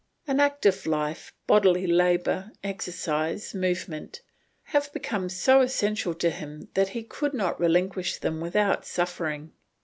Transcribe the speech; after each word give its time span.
An 0.25 0.39
active 0.39 0.87
life, 0.87 1.31
bodily 1.45 1.85
labour, 1.85 2.51
exercise, 2.63 3.53
movement, 3.53 4.23
have 4.63 4.91
become 4.93 5.29
so 5.29 5.61
essential 5.61 6.15
to 6.15 6.31
him 6.31 6.69
that 6.73 6.87
he 6.89 7.03
could 7.03 7.35
not 7.35 7.59
relinquish 7.59 8.17
them 8.17 8.39
without 8.41 8.83
suffering. 8.83 9.51